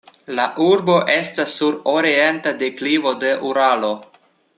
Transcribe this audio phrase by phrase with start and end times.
[0.37, 3.93] La urbo estas sur orienta deklivo de Uralo.